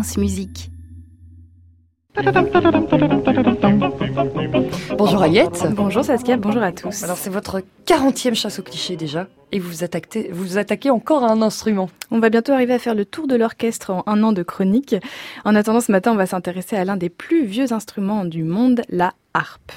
France 0.00 0.16
Musique. 0.16 0.70
Bonjour 4.96 5.22
Aliette. 5.22 5.66
Bonjour 5.72 6.02
Saskia, 6.02 6.38
bonjour 6.38 6.62
à 6.62 6.72
tous. 6.72 7.02
Alors 7.02 7.18
c'est 7.18 7.28
votre 7.28 7.60
40e 7.84 8.34
chasse 8.34 8.60
au 8.60 8.62
cliché 8.62 8.96
déjà, 8.96 9.28
et 9.52 9.58
vous 9.58 9.68
vous 9.68 9.84
attaquez, 9.84 10.30
vous 10.32 10.56
attaquez 10.56 10.88
encore 10.88 11.22
à 11.24 11.30
un 11.30 11.42
instrument. 11.42 11.90
On 12.10 12.18
va 12.18 12.30
bientôt 12.30 12.52
arriver 12.52 12.72
à 12.72 12.78
faire 12.78 12.94
le 12.94 13.04
tour 13.04 13.26
de 13.26 13.36
l'orchestre 13.36 13.90
en 13.90 14.02
un 14.06 14.22
an 14.22 14.32
de 14.32 14.42
chronique. 14.42 14.96
En 15.44 15.54
attendant 15.54 15.82
ce 15.82 15.92
matin, 15.92 16.12
on 16.12 16.16
va 16.16 16.24
s'intéresser 16.24 16.76
à 16.76 16.86
l'un 16.86 16.96
des 16.96 17.10
plus 17.10 17.44
vieux 17.44 17.74
instruments 17.74 18.24
du 18.24 18.42
monde, 18.42 18.80
la 18.88 19.12
harpe. 19.34 19.72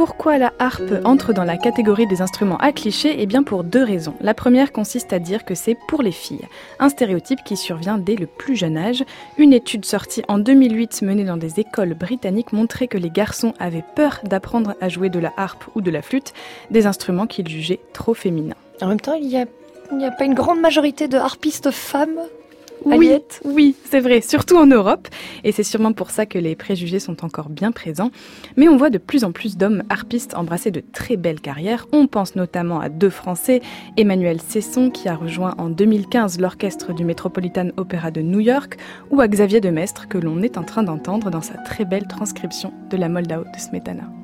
Pourquoi 0.00 0.38
la 0.38 0.54
harpe 0.58 0.94
entre 1.04 1.34
dans 1.34 1.44
la 1.44 1.58
catégorie 1.58 2.06
des 2.06 2.22
instruments 2.22 2.56
à 2.56 2.72
cliché 2.72 3.16
Eh 3.18 3.26
bien 3.26 3.42
pour 3.42 3.64
deux 3.64 3.84
raisons. 3.84 4.14
La 4.22 4.32
première 4.32 4.72
consiste 4.72 5.12
à 5.12 5.18
dire 5.18 5.44
que 5.44 5.54
c'est 5.54 5.76
pour 5.88 6.02
les 6.02 6.10
filles, 6.10 6.48
un 6.78 6.88
stéréotype 6.88 7.44
qui 7.44 7.54
survient 7.54 7.98
dès 7.98 8.16
le 8.16 8.24
plus 8.24 8.56
jeune 8.56 8.78
âge. 8.78 9.04
Une 9.36 9.52
étude 9.52 9.84
sortie 9.84 10.22
en 10.26 10.38
2008 10.38 11.02
menée 11.02 11.24
dans 11.24 11.36
des 11.36 11.60
écoles 11.60 11.92
britanniques 11.92 12.54
montrait 12.54 12.88
que 12.88 12.96
les 12.96 13.10
garçons 13.10 13.52
avaient 13.58 13.84
peur 13.94 14.20
d'apprendre 14.24 14.74
à 14.80 14.88
jouer 14.88 15.10
de 15.10 15.18
la 15.18 15.34
harpe 15.36 15.64
ou 15.74 15.82
de 15.82 15.90
la 15.90 16.00
flûte, 16.00 16.32
des 16.70 16.86
instruments 16.86 17.26
qu'ils 17.26 17.48
jugeaient 17.48 17.80
trop 17.92 18.14
féminins. 18.14 18.56
En 18.80 18.86
même 18.86 19.02
temps, 19.02 19.18
il 19.20 19.28
n'y 19.28 19.36
a 20.06 20.10
pas 20.10 20.24
une 20.24 20.32
grande 20.32 20.60
majorité 20.60 21.08
de 21.08 21.18
harpistes 21.18 21.72
femmes 21.72 22.20
oui, 22.84 23.12
oui, 23.44 23.74
c'est 23.84 24.00
vrai, 24.00 24.20
surtout 24.20 24.56
en 24.56 24.66
Europe. 24.66 25.08
Et 25.44 25.52
c'est 25.52 25.62
sûrement 25.62 25.92
pour 25.92 26.10
ça 26.10 26.26
que 26.26 26.38
les 26.38 26.56
préjugés 26.56 26.98
sont 26.98 27.24
encore 27.24 27.48
bien 27.48 27.72
présents. 27.72 28.10
Mais 28.56 28.68
on 28.68 28.76
voit 28.76 28.90
de 28.90 28.98
plus 28.98 29.24
en 29.24 29.32
plus 29.32 29.56
d'hommes 29.56 29.82
harpistes 29.88 30.34
embrasser 30.34 30.70
de 30.70 30.82
très 30.92 31.16
belles 31.16 31.40
carrières. 31.40 31.86
On 31.92 32.06
pense 32.06 32.36
notamment 32.36 32.80
à 32.80 32.88
deux 32.88 33.10
Français, 33.10 33.60
Emmanuel 33.96 34.40
Cesson, 34.40 34.90
qui 34.90 35.08
a 35.08 35.14
rejoint 35.14 35.54
en 35.58 35.68
2015 35.68 36.40
l'orchestre 36.40 36.92
du 36.92 37.04
Metropolitan 37.04 37.68
Opera 37.76 38.10
de 38.10 38.20
New 38.20 38.40
York, 38.40 38.76
ou 39.10 39.20
à 39.20 39.28
Xavier 39.28 39.60
Demestre, 39.60 40.08
que 40.08 40.18
l'on 40.18 40.42
est 40.42 40.58
en 40.58 40.62
train 40.62 40.82
d'entendre 40.82 41.30
dans 41.30 41.42
sa 41.42 41.54
très 41.54 41.84
belle 41.84 42.06
transcription 42.06 42.72
de 42.90 42.96
la 42.96 43.08
Moldau 43.08 43.44
de 43.44 43.58
Smetana. 43.58 44.19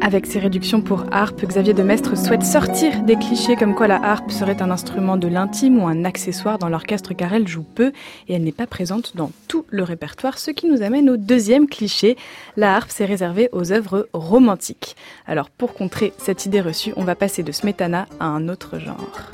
Avec 0.00 0.26
ses 0.26 0.38
réductions 0.38 0.82
pour 0.82 1.06
harpe, 1.10 1.44
Xavier 1.44 1.74
de 1.74 1.82
Mestre 1.82 2.16
souhaite 2.16 2.44
sortir 2.44 3.02
des 3.02 3.16
clichés 3.16 3.56
comme 3.56 3.74
quoi 3.74 3.88
la 3.88 3.96
harpe 3.96 4.30
serait 4.30 4.62
un 4.62 4.70
instrument 4.70 5.16
de 5.16 5.26
l'intime 5.26 5.82
ou 5.82 5.86
un 5.86 6.04
accessoire 6.04 6.58
dans 6.58 6.68
l'orchestre 6.68 7.14
car 7.14 7.32
elle 7.32 7.48
joue 7.48 7.64
peu 7.64 7.92
et 8.28 8.34
elle 8.34 8.44
n'est 8.44 8.52
pas 8.52 8.66
présente 8.66 9.16
dans 9.16 9.32
tout 9.48 9.64
le 9.70 9.82
répertoire, 9.82 10.38
ce 10.38 10.50
qui 10.50 10.66
nous 10.66 10.82
amène 10.82 11.10
au 11.10 11.16
deuxième 11.16 11.66
cliché. 11.66 12.16
La 12.56 12.76
harpe 12.76 12.90
s'est 12.90 13.04
réservée 13.04 13.48
aux 13.52 13.72
œuvres 13.72 14.08
romantiques. 14.12 14.96
Alors 15.26 15.50
pour 15.50 15.74
contrer 15.74 16.12
cette 16.18 16.46
idée 16.46 16.60
reçue, 16.60 16.92
on 16.96 17.04
va 17.04 17.14
passer 17.14 17.42
de 17.42 17.52
Smetana 17.52 18.06
à 18.20 18.26
un 18.26 18.48
autre 18.48 18.78
genre. 18.78 19.30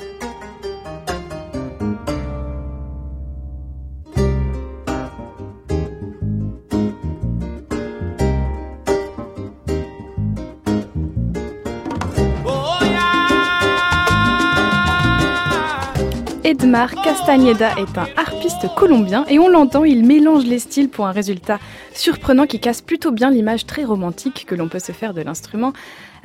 Edmar 16.53 16.93
Castañeda 17.01 17.71
est 17.79 17.97
un 17.97 18.05
harpiste 18.15 18.67
colombien 18.75 19.25
et 19.27 19.39
on 19.39 19.47
l'entend, 19.47 19.85
il 19.85 20.05
mélange 20.05 20.45
les 20.45 20.59
styles 20.59 20.87
pour 20.87 21.07
un 21.07 21.11
résultat 21.11 21.57
surprenant 21.95 22.45
qui 22.45 22.59
casse 22.59 22.79
plutôt 22.79 23.11
bien 23.11 23.31
l'image 23.31 23.65
très 23.65 23.83
romantique 23.83 24.45
que 24.47 24.53
l'on 24.53 24.67
peut 24.67 24.77
se 24.77 24.91
faire 24.91 25.15
de 25.15 25.21
l'instrument. 25.23 25.73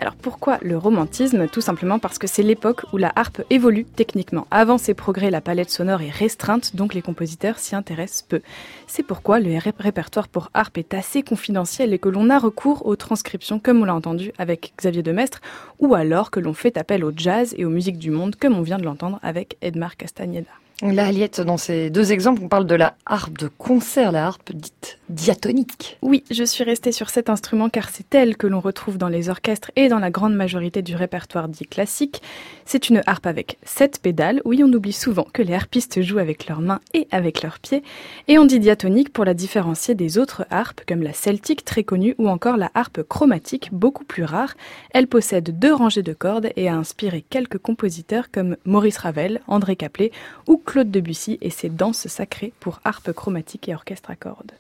Alors 0.01 0.15
pourquoi 0.15 0.59
le 0.63 0.79
romantisme 0.79 1.49
Tout 1.49 1.61
simplement 1.61 1.99
parce 1.99 2.19
que 2.19 2.29
c'est 2.29 2.45
l'époque 2.45 2.83
où 2.93 2.99
la 2.99 3.13
harpe 3.17 3.43
évolue 3.51 3.85
techniquement. 3.85 4.47
Avant 4.53 4.79
ses 4.79 4.95
progrès, 4.95 5.29
la 5.29 5.41
palette 5.41 5.71
sonore 5.71 6.03
est 6.03 6.11
restreinte, 6.11 6.77
donc 6.77 6.95
les 6.95 7.03
compositeurs 7.03 7.59
s'y 7.59 7.75
intéressent 7.75 8.23
peu. 8.23 8.41
C'est 8.87 9.03
pourquoi 9.03 9.41
le 9.41 9.59
répertoire 9.59 10.29
pour 10.29 10.51
harpe 10.55 10.79
est 10.79 10.95
assez 10.95 11.25
confidentiel 11.25 11.93
et 11.93 11.99
que 11.99 12.09
l'on 12.09 12.31
a 12.31 12.39
recours 12.39 12.87
aux 12.87 12.95
transcriptions, 12.95 13.59
comme 13.59 13.83
on 13.83 13.87
l'a 13.87 13.95
entendu 13.95 14.33
avec 14.39 14.73
Xavier 14.79 15.03
Demestre, 15.03 15.41
ou 15.81 15.97
alors 15.97 16.31
que 16.31 16.39
l'on 16.39 16.55
fait 16.55 16.77
appel 16.77 17.05
au 17.05 17.13
jazz 17.15 17.53
et 17.59 17.65
aux 17.65 17.71
musiques 17.71 17.99
du 17.99 18.13
monde, 18.13 18.37
comme 18.37 18.57
on 18.57 18.63
vient 18.63 18.79
de 18.79 18.85
l'entendre 18.85 19.19
avec 19.23 19.57
Edmar 19.63 19.97
Castañeda. 19.97 20.51
Là, 20.81 21.07
Aliette, 21.07 21.41
dans 21.41 21.57
ces 21.57 21.91
deux 21.91 22.13
exemples, 22.13 22.41
on 22.45 22.49
parle 22.49 22.67
de 22.67 22.77
la 22.77 22.95
harpe 23.05 23.37
de 23.37 23.49
concert, 23.49 24.13
la 24.13 24.29
harpe 24.29 24.53
dite 24.53 24.78
diatonique. 25.09 25.99
Oui, 26.03 26.25
je 26.31 26.45
suis 26.45 26.65
restée 26.65 26.93
sur 26.93 27.11
cet 27.11 27.31
instrument 27.31 27.69
car 27.69 27.89
c'est 27.89 28.15
elle 28.15 28.37
que 28.37 28.47
l'on 28.47 28.61
retrouve 28.61 28.99
dans 28.99 29.09
les 29.09 29.29
orchestres 29.29 29.71
et 29.77 29.89
dans 29.89 29.99
la 29.99 30.11
grande 30.11 30.35
majorité 30.35 30.83
du 30.83 30.97
répertoire 30.97 31.49
dit 31.49 31.67
classique. 31.67 32.23
C'est 32.65 32.89
une 32.89 33.03
harpe 33.07 33.27
avec 33.27 33.59
sept 33.65 34.01
pédales. 34.01 34.43
Oui, 34.45 34.63
on 34.65 34.73
oublie 34.73 34.93
souvent 34.93 35.27
que 35.33 35.43
les 35.43 35.55
harpistes 35.55 36.03
jouent 36.03 36.19
avec 36.19 36.47
leurs 36.49 36.61
mains 36.61 36.81
et 36.95 37.09
avec 37.11 37.43
leurs 37.43 37.59
pieds. 37.59 37.83
Et 38.29 38.39
on 38.39 38.45
dit 38.45 38.61
diatonique 38.61 39.13
pour 39.13 39.25
la 39.25 39.35
différencier 39.35 39.95
des 39.95 40.19
autres 40.19 40.47
harpes 40.51 40.83
comme 40.87 41.03
la 41.03 41.13
celtique 41.13 41.65
très 41.65 41.85
connue 41.85 42.15
ou 42.19 42.29
encore 42.29 42.57
la 42.57 42.71
harpe 42.75 43.03
chromatique 43.03 43.71
beaucoup 43.73 44.05
plus 44.05 44.25
rare. 44.25 44.55
Elle 44.91 45.07
possède 45.07 45.59
deux 45.59 45.73
rangées 45.73 46.03
de 46.03 46.13
cordes 46.13 46.51
et 46.57 46.69
a 46.69 46.75
inspiré 46.75 47.25
quelques 47.29 47.59
compositeurs 47.59 48.31
comme 48.31 48.57
Maurice 48.65 48.99
Ravel, 48.99 49.41
André 49.47 49.77
Caplet 49.77 50.13
ou 50.47 50.57
Claude 50.59 50.91
Debussy 50.91 51.39
et 51.41 51.51
ses 51.51 51.69
danses 51.69 52.07
sacrées 52.09 52.53
pour 52.61 52.81
harpe 52.85 53.13
chromatique 53.13 53.69
et 53.69 53.75
orchestre 53.75 54.11
à 54.11 54.17
cordes. 54.17 54.53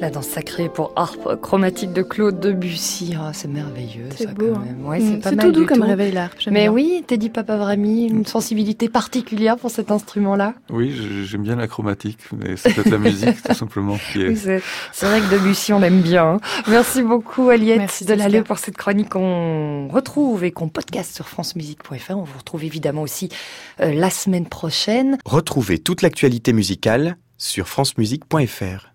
La 0.00 0.10
danse 0.10 0.28
sacrée 0.28 0.68
pour 0.68 0.92
harpe 0.94 1.40
chromatique 1.40 1.92
de 1.92 2.02
Claude 2.02 2.38
Debussy. 2.38 3.16
Oh, 3.18 3.30
c'est 3.32 3.48
merveilleux, 3.48 4.04
C'est 4.16 4.32
beau. 4.32 4.52
quand 4.54 4.60
hein. 4.60 4.64
même. 4.64 4.86
Ouais, 4.86 5.00
Mm, 5.00 5.10
c'est 5.10 5.18
pas 5.18 5.30
c'est 5.30 5.34
mal 5.36 5.46
tout 5.46 5.52
doux 5.52 5.66
comme 5.66 5.78
tout. 5.80 5.86
réveil 5.86 6.12
l'harpe. 6.12 6.36
Mais 6.46 6.62
bien. 6.62 6.70
oui, 6.72 7.02
Teddy 7.04 7.30
Papavrami, 7.30 8.06
une 8.06 8.24
sensibilité 8.24 8.88
particulière 8.88 9.56
pour 9.56 9.72
cet 9.72 9.90
instrument-là. 9.90 10.54
Oui, 10.70 10.94
j'aime 11.24 11.42
bien 11.42 11.56
la 11.56 11.66
chromatique, 11.66 12.18
mais 12.32 12.56
c'est 12.56 12.74
peut-être 12.74 12.90
la 12.90 12.98
musique 12.98 13.42
tout 13.44 13.54
simplement 13.54 13.96
qui 14.12 14.22
est. 14.22 14.36
c'est 14.36 14.62
c'est 14.92 15.06
vrai 15.06 15.20
que 15.20 15.34
Debussy, 15.34 15.72
on 15.72 15.80
l'aime 15.80 16.00
bien. 16.00 16.34
hein. 16.34 16.40
Merci 16.68 17.02
beaucoup, 17.02 17.48
Aliette 17.48 17.78
Merci, 17.78 18.04
de 18.04 18.10
Saskia. 18.10 18.24
l'Allée 18.28 18.42
pour 18.42 18.58
cette 18.58 18.76
chronique 18.76 19.08
qu'on 19.08 19.88
retrouve 19.88 20.44
et 20.44 20.52
qu'on 20.52 20.68
podcast 20.68 21.12
sur 21.16 21.26
francemusique.fr. 21.28 22.10
On 22.16 22.22
vous 22.22 22.38
retrouve 22.38 22.62
évidemment 22.62 23.02
aussi 23.02 23.30
euh, 23.80 23.92
la 23.92 24.10
semaine 24.10 24.46
prochaine. 24.46 25.18
Retrouvez 25.24 25.78
toute 25.80 26.02
l'actualité 26.02 26.52
musicale 26.52 27.16
sur 27.36 27.66
francemusique.fr. 27.66 28.92